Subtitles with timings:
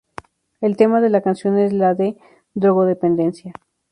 [0.61, 1.95] El tema de la canción es la
[2.55, 3.53] drogodependencia.